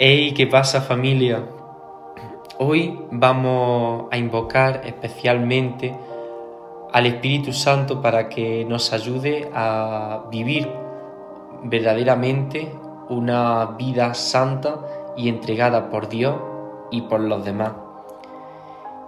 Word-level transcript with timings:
Hey, 0.00 0.32
¿qué 0.32 0.46
pasa 0.46 0.80
familia? 0.80 1.44
Hoy 2.58 3.00
vamos 3.10 4.06
a 4.12 4.16
invocar 4.16 4.82
especialmente 4.84 5.92
al 6.92 7.06
Espíritu 7.06 7.52
Santo 7.52 8.00
para 8.00 8.28
que 8.28 8.64
nos 8.64 8.92
ayude 8.92 9.50
a 9.52 10.22
vivir 10.30 10.68
verdaderamente 11.64 12.72
una 13.08 13.74
vida 13.76 14.14
santa 14.14 14.78
y 15.16 15.28
entregada 15.28 15.90
por 15.90 16.08
Dios 16.08 16.36
y 16.92 17.00
por 17.00 17.18
los 17.18 17.44
demás. 17.44 17.72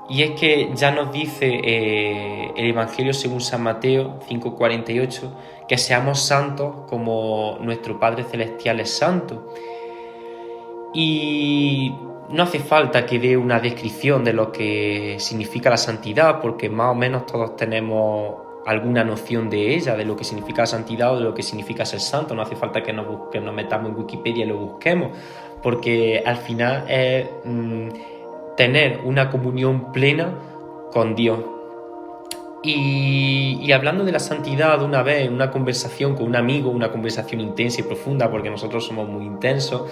Y 0.09 0.25
es 0.25 0.33
que 0.33 0.73
ya 0.75 0.91
nos 0.91 1.13
dice 1.13 1.47
eh, 1.63 2.51
el 2.57 2.67
Evangelio 2.67 3.15
según 3.15 3.41
San 3.41 3.63
Mateo 3.63 4.19
5:48 4.29 5.31
que 5.69 5.79
seamos 5.79 6.19
santos 6.19 6.75
como 6.89 7.59
nuestro 7.61 8.01
Padre 8.01 8.25
Celestial 8.25 8.81
es 8.81 8.91
santo. 8.91 9.55
Y 10.93 11.95
no 12.31 12.43
hace 12.45 12.61
falta 12.61 13.07
que 13.07 13.19
dé 13.19 13.37
una 13.37 13.61
descripción 13.61 14.25
de 14.25 14.33
lo 14.33 14.53
que 14.53 15.17
significa 15.19 15.71
la 15.71 15.77
santidad, 15.77 16.41
porque 16.41 16.69
más 16.69 16.93
o 16.93 16.95
menos 16.95 17.27
todos 17.27 17.57
tenemos 17.57 18.51
alguna 18.67 19.05
noción 19.05 19.51
de 19.51 19.75
ella, 19.75 19.97
de 19.97 20.05
lo 20.05 20.17
que 20.17 20.25
significa 20.25 20.63
la 20.63 20.67
santidad 20.67 21.15
o 21.15 21.19
de 21.19 21.25
lo 21.25 21.35
que 21.35 21.43
significa 21.43 21.85
ser 21.85 22.01
santo. 22.01 22.35
No 22.35 22.43
hace 22.43 22.57
falta 22.57 22.83
que 22.83 22.93
nos, 22.93 23.07
nos 23.35 23.55
metamos 23.55 23.91
en 23.91 23.97
Wikipedia 23.97 24.45
y 24.45 24.49
lo 24.49 24.59
busquemos, 24.59 25.11
porque 25.63 26.23
al 26.25 26.37
final 26.37 26.85
es 26.89 27.29
mm, 27.45 27.89
tener 28.57 29.01
una 29.05 29.31
comunión 29.31 29.93
plena 29.93 30.35
con 30.93 31.15
Dios. 31.15 31.41
Y, 32.63 33.59
y, 33.63 33.73
hablando 33.73 34.05
de 34.05 34.13
la 34.13 34.19
santidad 34.19 34.83
una 34.83 35.03
vez 35.03 35.25
en 35.25 35.33
una 35.33 35.51
conversación 35.51 36.15
con 36.15 36.27
un 36.27 36.37
amigo, 36.37 36.71
una 36.71 36.93
conversación 36.93 37.41
intensa 37.41 37.81
y 37.81 37.85
profunda, 37.85 38.31
porque 38.31 38.51
nosotros 38.51 38.85
somos 38.85 39.09
muy 39.09 39.25
intensos, 39.25 39.85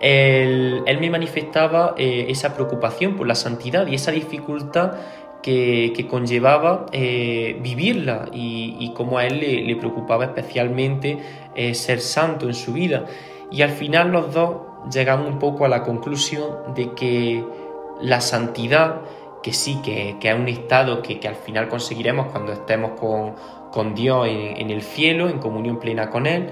él, 0.00 0.98
me 1.00 1.10
manifestaba 1.10 1.94
eh, 1.96 2.26
esa 2.28 2.54
preocupación 2.54 3.16
por 3.16 3.26
la 3.26 3.34
santidad 3.34 3.86
y 3.86 3.94
esa 3.94 4.10
dificultad 4.10 4.92
que, 5.42 6.06
conllevaba 6.10 6.86
eh, 6.90 7.56
vivirla 7.62 8.28
y, 8.32 8.92
cómo 8.94 9.18
a 9.18 9.26
él 9.26 9.40
le, 9.40 9.76
preocupaba 9.76 10.24
especialmente 10.24 11.18
eh, 11.54 11.74
ser 11.74 12.00
santo 12.00 12.46
en 12.46 12.54
su 12.54 12.72
vida. 12.72 13.04
Y 13.50 13.62
al 13.62 13.70
final 13.70 14.10
los 14.10 14.34
dos 14.34 14.56
llegamos 14.92 15.28
un 15.28 15.38
poco 15.38 15.64
a 15.64 15.68
la 15.68 15.84
conclusión 15.84 16.74
de 16.74 16.92
que 16.94 17.44
la 18.00 18.20
santidad, 18.20 19.02
que 19.42 19.52
sí, 19.52 19.80
que, 19.84 20.16
es 20.20 20.34
un 20.34 20.48
estado 20.48 21.00
que, 21.00 21.20
al 21.28 21.36
final 21.36 21.68
conseguiremos 21.68 22.26
cuando 22.32 22.52
estemos 22.52 22.92
con, 22.98 23.94
Dios 23.94 24.26
en 24.26 24.70
el 24.70 24.80
cielo, 24.80 25.28
en 25.28 25.38
comunión 25.38 25.78
plena 25.78 26.08
con 26.08 26.26
Él, 26.26 26.48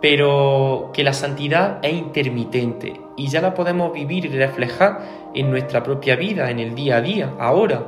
pero 0.00 0.90
que 0.92 1.02
la 1.02 1.12
santidad 1.12 1.80
es 1.82 1.92
intermitente 1.92 3.00
y 3.16 3.28
ya 3.28 3.40
la 3.40 3.54
podemos 3.54 3.92
vivir 3.92 4.26
y 4.26 4.28
reflejar 4.28 5.00
en 5.34 5.50
nuestra 5.50 5.82
propia 5.82 6.16
vida, 6.16 6.50
en 6.50 6.60
el 6.60 6.74
día 6.74 6.96
a 6.96 7.00
día, 7.00 7.34
ahora. 7.38 7.86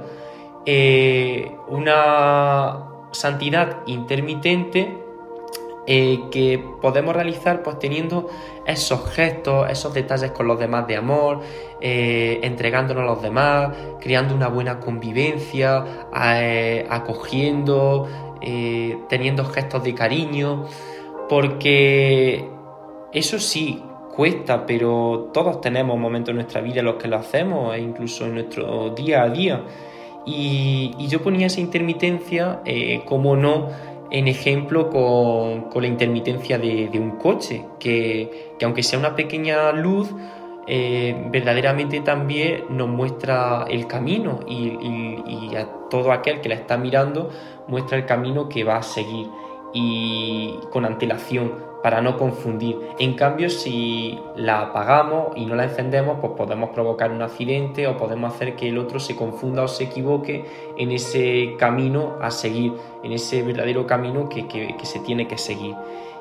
Eh, 0.67 1.57
una 1.69 2.87
santidad 3.13 3.79
intermitente 3.87 4.99
eh, 5.87 6.21
que 6.31 6.63
podemos 6.83 7.15
realizar 7.17 7.63
pues 7.63 7.79
teniendo 7.79 8.29
esos 8.67 9.09
gestos, 9.11 9.71
esos 9.71 9.95
detalles 9.95 10.33
con 10.33 10.47
los 10.47 10.59
demás 10.59 10.87
de 10.87 10.97
amor, 10.97 11.41
eh, 11.81 12.41
entregándonos 12.43 13.05
a 13.05 13.07
los 13.07 13.23
demás, 13.23 13.75
creando 14.01 14.35
una 14.35 14.49
buena 14.49 14.81
convivencia, 14.81 16.09
acogiendo, 16.91 18.09
teniendo 19.09 19.45
gestos 19.47 19.83
de 19.83 19.95
cariño 19.95 20.67
porque 21.31 22.45
eso 23.13 23.39
sí 23.39 23.81
cuesta, 24.17 24.67
pero 24.67 25.31
todos 25.33 25.61
tenemos 25.61 25.97
momentos 25.97 26.31
en 26.31 26.37
nuestra 26.39 26.61
vida 26.61 26.81
en 26.81 26.87
los 26.87 26.97
que 26.97 27.07
lo 27.07 27.19
hacemos, 27.19 27.73
e 27.77 27.79
incluso 27.79 28.25
en 28.27 28.35
nuestro 28.35 28.91
día 28.91 29.23
a 29.23 29.29
día. 29.29 29.63
Y, 30.27 30.93
yo 31.07 31.23
ponía 31.23 31.47
esa 31.47 31.61
intermitencia, 31.61 32.63
eh, 32.65 33.03
como 33.05 33.37
no, 33.37 33.69
en 34.11 34.27
ejemplo 34.27 34.91
con, 34.91 35.71
la 35.81 35.87
intermitencia 35.87 36.59
de, 36.59 36.91
un 36.95 37.13
coche, 37.13 37.65
que, 37.79 38.57
aunque 38.65 38.83
sea 38.83 38.99
una 38.99 39.15
pequeña 39.15 39.71
luz, 39.71 40.13
eh, 40.67 41.15
verdaderamente 41.31 42.01
también 42.01 42.65
nos 42.71 42.89
muestra 42.89 43.67
el 43.71 43.87
camino 43.87 44.41
y, 44.49 45.55
a 45.55 45.69
todo 45.89 46.11
aquel 46.11 46.41
que 46.41 46.49
la 46.49 46.57
está 46.57 46.77
mirando 46.77 47.31
muestra 47.69 47.99
el 47.99 48.07
camino 48.07 48.49
que 48.49 48.65
va 48.65 48.79
a 48.79 48.83
seguir 48.83 49.29
y 49.73 50.59
con 50.71 50.85
antelación 50.85 51.70
para 51.83 52.01
no 52.01 52.17
confundir. 52.17 52.79
En 52.99 53.15
cambio, 53.15 53.49
si 53.49 54.19
la 54.37 54.61
apagamos 54.61 55.37
y 55.37 55.47
no 55.47 55.55
la 55.55 55.65
encendemos, 55.65 56.19
pues 56.21 56.33
podemos 56.37 56.71
provocar 56.71 57.11
un 57.11 57.23
accidente 57.23 57.87
o 57.87 57.97
podemos 57.97 58.35
hacer 58.35 58.55
que 58.57 58.69
el 58.69 58.79
otro 58.79 59.01
se 59.01 59.17
confunda 59.17 59.63
o 59.63 59.69
se 59.69 59.85
equivoque 59.85 60.45
en 60.77 60.93
ese 60.93 61.55
camino 61.59 62.17
a 62.21 62.31
seguir, 62.31 62.75
en 63.03 63.13
ese 63.13 63.43
verdadero 63.43 63.87
camino 63.87 64.29
que, 64.29 64.77
se 64.83 65.01
tiene 65.01 65.27
que 65.27 65.39
seguir. 65.39 65.75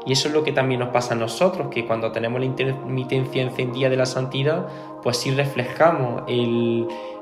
Y 0.06 0.14
eso 0.14 0.30
es 0.30 0.34
lo 0.34 0.44
que 0.44 0.54
también 0.54 0.80
nos 0.80 0.90
pasa 0.90 1.14
a 1.14 1.18
nosotros, 1.18 1.68
que 1.70 1.86
cuando 1.86 2.12
tenemos 2.12 2.40
la 2.40 2.46
intermitencia 2.46 3.44
encendida 3.44 3.90
de 3.90 3.98
la 3.98 4.06
santidad, 4.06 4.66
pues 5.04 5.18
sí 5.18 5.32
reflejamos 5.32 6.24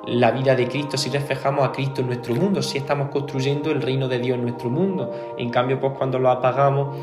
la 0.05 0.31
vida 0.31 0.55
de 0.55 0.67
Cristo, 0.67 0.95
sí 0.95 1.09
reflejamos 1.09 1.67
a 1.67 1.71
Cristo 1.71 2.01
en 2.01 2.07
nuestro 2.07 2.35
mundo, 2.35 2.61
sí 2.61 2.77
estamos 2.77 3.09
construyendo 3.09 3.71
el 3.71 3.81
reino 3.81 4.07
de 4.07 4.19
Dios 4.19 4.37
en 4.37 4.43
nuestro 4.43 4.69
mundo. 4.69 5.11
En 5.37 5.49
cambio, 5.49 5.79
pues 5.79 5.93
cuando 5.97 6.19
lo 6.19 6.29
apagamos, 6.29 6.95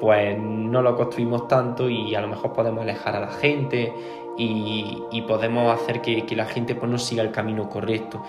pues 0.00 0.38
no 0.38 0.82
lo 0.82 0.96
construimos 0.96 1.48
tanto 1.48 1.88
y 1.88 2.14
a 2.14 2.20
lo 2.20 2.28
mejor 2.28 2.52
podemos 2.52 2.82
alejar 2.82 3.16
a 3.16 3.20
la 3.20 3.30
gente 3.30 3.92
y, 4.38 5.22
podemos 5.26 5.74
hacer 5.74 6.02
que, 6.02 6.24
la 6.36 6.44
gente 6.44 6.74
pues, 6.74 6.90
no 6.90 6.98
siga 6.98 7.22
el 7.22 7.30
camino 7.30 7.68
correcto. 7.68 8.22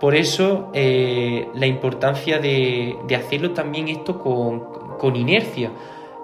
Por 0.00 0.14
eso 0.14 0.70
eh, 0.74 1.48
la 1.54 1.66
importancia 1.66 2.38
de, 2.38 2.96
hacerlo 3.16 3.52
también 3.52 3.88
esto 3.88 4.18
con, 4.18 4.60
con 4.98 5.16
inercia 5.16 5.70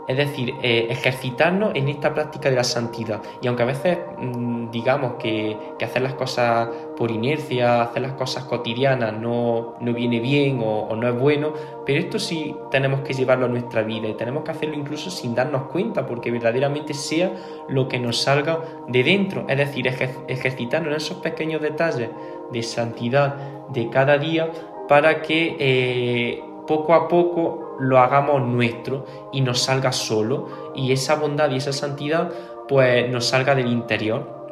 es 0.08 0.16
decir, 0.16 0.54
eh, 0.62 0.86
ejercitarnos 0.90 1.72
en 1.74 1.88
esta 1.88 2.12
práctica 2.12 2.50
de 2.50 2.56
la 2.56 2.64
santidad. 2.64 3.22
Y 3.40 3.46
aunque 3.46 3.62
a 3.62 3.66
veces 3.66 3.98
mm, 4.18 4.70
digamos 4.70 5.14
que, 5.14 5.56
hacer 5.82 6.02
las 6.02 6.14
cosas 6.14 6.68
por 6.96 7.10
inercia, 7.10 7.82
hacer 7.82 8.02
las 8.02 8.12
cosas 8.12 8.44
cotidianas 8.44 9.12
no, 9.12 9.74
viene 9.80 10.20
bien 10.20 10.60
o, 10.64 10.94
no 10.94 11.08
es 11.08 11.18
bueno, 11.18 11.52
pero 11.84 11.98
esto 11.98 12.20
sí 12.20 12.54
tenemos 12.70 13.00
que 13.00 13.12
llevarlo 13.14 13.46
a 13.46 13.48
nuestra 13.48 13.82
vida 13.82 14.08
y 14.08 14.14
tenemos 14.14 14.44
que 14.44 14.52
hacerlo 14.52 14.76
incluso 14.76 15.10
sin 15.10 15.34
darnos 15.34 15.64
cuenta, 15.64 16.06
porque 16.06 16.30
verdaderamente 16.30 16.94
sea 16.94 17.32
lo 17.68 17.88
que 17.88 17.98
nos 17.98 18.22
salga 18.22 18.60
de 18.86 19.02
dentro. 19.02 19.44
Es 19.48 19.58
decir, 19.58 19.88
ejercitarnos 19.88 20.90
en 20.92 20.96
esos 20.96 21.16
pequeños 21.18 21.60
detalles 21.60 22.10
de 22.52 22.62
santidad 22.62 23.34
de 23.70 23.88
cada 23.90 24.18
día 24.18 24.50
para 24.88 25.22
que 25.22 25.56
eh, 25.58 26.42
poco 26.66 26.94
a 26.94 27.08
poco 27.08 27.76
lo 27.80 27.98
hagamos 27.98 28.42
nuestro 28.42 29.04
y 29.32 29.40
nos 29.40 29.60
salga 29.60 29.92
solo 29.92 30.72
y 30.74 30.92
esa 30.92 31.16
bondad 31.16 31.50
y 31.50 31.56
esa 31.56 31.72
santidad 31.72 32.30
pues 32.68 33.10
nos 33.10 33.26
salga 33.26 33.54
del 33.54 33.68
interior. 33.68 34.42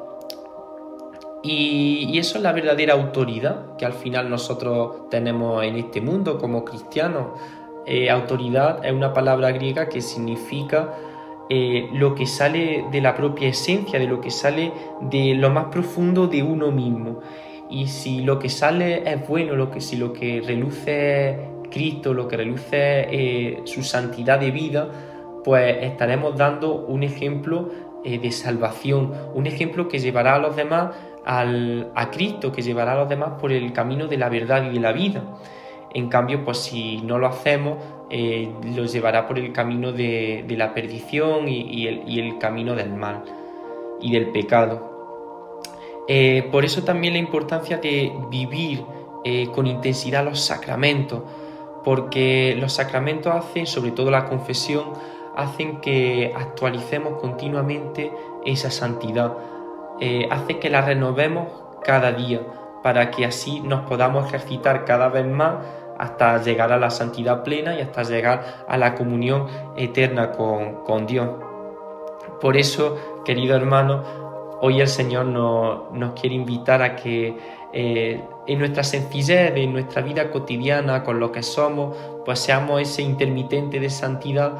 Y, 1.43 2.19
eso 2.19 2.37
es 2.37 2.45
la 2.45 2.53
verdadera 2.53 2.93
autoridad 2.93 3.77
que 3.79 3.87
al 3.87 3.95
final 3.95 4.29
nosotros 4.29 5.09
tenemos 5.09 5.65
en 5.65 5.77
este 5.77 6.01
mundo 6.01 6.39
como 6.39 6.65
cristianos. 6.65 7.29
Eh, 7.87 8.11
autoridad 8.11 8.85
es 8.85 8.93
una 8.93 9.15
palabra 9.15 9.51
griega 9.51 9.89
que 9.89 10.03
significa 10.03 10.95
eh, 11.49 11.89
lo 11.95 12.15
que 12.15 12.27
sale 12.27 12.85
de 12.93 13.01
la 13.01 13.15
propia 13.15 13.49
esencia, 13.49 13.99
de 13.99 14.07
lo 14.07 14.21
que 14.21 14.31
sale 14.31 14.73
de 15.01 15.35
lo 15.35 15.49
más 15.51 15.67
profundo 15.67 16.27
de 16.27 16.43
uno 16.43 16.71
mismo. 16.71 17.21
Y 17.71 17.87
si 17.87 18.21
lo 18.21 18.39
que 18.39 18.51
sale 18.51 19.11
es 19.11 19.27
bueno, 19.27 19.55
lo 19.55 19.71
que, 19.71 19.81
si 19.81 19.97
lo 19.97 20.13
que 20.13 20.43
reluce 20.45 21.49
Cristo, 21.71 22.13
lo 22.13 22.29
que 22.29 22.37
reluce 22.37 23.07
eh, 23.11 23.63
su 23.65 23.83
santidad 23.83 24.39
de 24.39 24.51
vida, 24.51 24.89
pues 25.45 25.79
estaremos 25.83 26.37
dando 26.37 26.75
un 26.75 27.03
ejemplo 27.03 27.71
eh, 28.05 28.19
de 28.19 28.31
salvación, 28.33 29.13
un 29.35 29.47
ejemplo 29.47 29.89
que 29.89 29.99
llevará 29.99 30.35
a 30.35 30.39
los 30.39 30.57
demás 30.57 30.95
al, 31.25 31.91
a 31.95 32.11
Cristo, 32.11 32.53
que 32.53 32.63
llevará 32.63 32.93
a 32.93 32.97
los 32.97 33.09
demás 33.09 33.41
por 33.41 33.53
el 33.53 33.73
camino 33.73 34.07
de 34.07 34.19
la 34.19 34.29
verdad 34.29 34.65
y 34.65 34.75
de 34.75 34.81
la 34.81 34.93
vida. 34.93 35.23
En 35.93 36.09
cambio, 36.09 36.45
pues 36.45 36.59
si 36.59 36.99
no 36.99 37.19
lo 37.19 37.27
hacemos, 37.27 37.79
eh, 38.11 38.49
los 38.77 38.93
llevará 38.93 39.27
por 39.27 39.39
el 39.39 39.53
camino 39.53 39.93
de, 39.93 40.45
la 40.57 40.73
perdición 40.73 41.49
y, 41.49 41.87
el, 41.87 42.39
camino 42.39 42.75
del 42.75 42.93
mal 42.93 43.25
y 44.01 44.13
del 44.13 44.31
pecado. 44.31 44.89
por 46.51 46.65
eso 46.65 46.83
también 46.83 47.15
la 47.15 47.19
importancia 47.19 47.79
de 47.79 48.13
vivir 48.31 48.83
con 49.53 49.67
intensidad 49.67 50.25
los 50.25 50.41
sacramentos, 50.41 51.23
porque 51.85 52.57
los 52.59 52.73
sacramentos 52.73 53.35
hacen, 53.35 53.67
sobre 53.67 53.91
todo 53.91 54.11
la 54.11 54.27
confesión, 54.27 54.93
hacen 55.37 55.81
que 55.81 56.33
actualicemos 56.37 57.21
continuamente 57.21 58.13
esa 58.45 58.71
santidad, 58.71 59.35
eh, 60.01 60.29
hace 60.31 60.59
que 60.59 60.71
la 60.71 60.81
renovemos 60.83 61.49
cada 61.83 62.13
día, 62.13 62.41
para 62.83 63.11
que 63.11 63.27
así 63.27 63.61
nos 63.61 63.83
podamos 63.83 64.27
ejercitar 64.29 64.85
cada 64.85 65.09
vez 65.09 65.27
más 65.27 65.57
hasta 65.99 66.43
llegar 66.43 66.73
a 66.73 66.79
la 66.79 66.91
santidad 66.91 67.43
plena 67.43 67.75
y 67.77 67.83
hasta 67.83 68.03
llegar 68.05 68.65
a 68.67 68.77
la 68.79 68.95
comunión 68.95 69.47
eterna 69.77 70.33
con, 70.33 70.83
con 70.85 71.07
Dios. 71.07 71.29
Por 72.41 72.57
eso, 72.57 73.23
querido 73.25 73.55
hermano, 73.55 74.30
hoy 74.61 74.81
el 74.81 74.89
Señor 74.89 75.27
nos, 75.27 76.13
quiere 76.21 76.35
invitar 76.35 76.83
a 76.83 76.97
que 76.97 77.37
eh, 77.73 78.23
en 78.47 78.59
nuestra 78.59 78.83
sencillez, 78.83 79.53
en 79.57 79.73
nuestra 79.73 80.03
vida 80.03 80.31
cotidiana, 80.31 81.03
con 81.05 81.21
lo 81.21 81.33
que 81.33 81.43
somos, 81.43 81.97
pues 82.25 82.41
seamos 82.41 82.81
ese 82.81 83.03
intermitente 83.03 83.81
de 83.81 83.91
santidad 83.91 84.53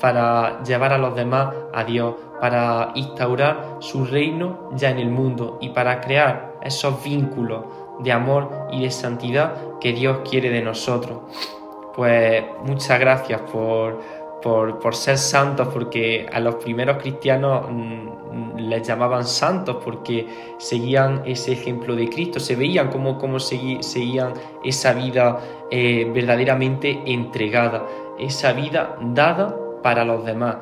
para 0.00 0.62
llevar 0.64 0.92
a 0.92 0.98
los 0.98 1.14
demás 1.14 1.54
a 1.72 1.84
Dios, 1.84 2.14
para 2.40 2.92
instaurar 2.94 3.76
su 3.78 4.04
reino 4.04 4.70
ya 4.74 4.90
en 4.90 4.98
el 4.98 5.10
mundo 5.10 5.58
y 5.60 5.70
para 5.70 6.00
crear 6.00 6.54
esos 6.62 7.02
vínculos 7.02 7.64
de 8.00 8.12
amor 8.12 8.50
y 8.72 8.82
de 8.82 8.90
santidad 8.90 9.78
que 9.80 9.92
Dios 9.92 10.18
quiere 10.28 10.50
de 10.50 10.62
nosotros. 10.62 11.18
Pues 11.94 12.44
muchas 12.64 12.98
gracias 12.98 13.40
por, 13.42 14.00
por, 14.44 14.94
ser 14.94 15.16
santos, 15.16 15.68
porque 15.72 16.28
a 16.30 16.38
los 16.38 16.56
primeros 16.56 16.98
cristianos 16.98 17.66
mm, 17.70 18.58
les 18.58 18.86
llamaban 18.86 19.24
santos 19.24 19.78
porque 19.82 20.26
seguían 20.58 21.22
ese 21.24 21.52
ejemplo 21.52 21.96
de 21.96 22.10
Cristo, 22.10 22.38
se 22.38 22.54
veían 22.54 22.90
como, 22.90 23.16
como 23.16 23.40
seguían 23.40 24.34
esa 24.62 24.92
vida 24.92 25.40
eh, 25.70 26.10
verdaderamente 26.12 27.00
entregada, 27.06 27.86
esa 28.18 28.52
vida 28.52 28.98
dada 29.00 29.56
para 29.82 30.04
los 30.04 30.26
demás, 30.26 30.56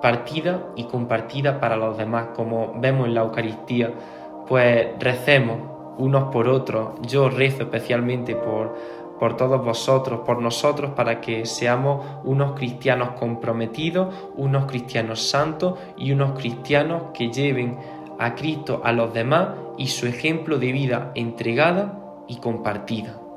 partida 0.00 0.68
y 0.76 0.84
compartida 0.84 1.58
para 1.58 1.76
los 1.76 1.98
demás, 1.98 2.28
como 2.36 2.74
vemos 2.76 3.08
en 3.08 3.14
la 3.14 3.22
Eucaristía. 3.22 3.92
Pues 4.46 4.86
recemos 5.00 5.58
unos 5.98 6.30
por 6.30 6.46
otros, 6.46 6.90
yo 7.02 7.28
rezo 7.28 7.64
especialmente 7.64 8.36
por 8.36 8.76
por 9.20 9.36
todos 9.36 9.62
vosotros, 9.62 10.20
por 10.24 10.40
nosotros, 10.40 10.92
para 10.96 11.20
que 11.20 11.44
seamos 11.44 12.04
unos 12.24 12.52
cristianos 12.52 13.10
comprometidos, 13.10 14.14
unos 14.36 14.64
cristianos 14.64 15.28
santos 15.28 15.78
y 15.98 16.10
unos 16.10 16.38
cristianos 16.38 17.02
que 17.12 17.30
lleven 17.30 17.78
a 18.18 18.34
Cristo 18.34 18.80
a 18.82 18.92
los 18.92 19.12
demás 19.12 19.50
y 19.76 19.88
su 19.88 20.06
ejemplo 20.06 20.58
de 20.58 20.72
vida 20.72 21.12
entregada 21.14 22.24
y 22.28 22.36
compartida. 22.36 23.29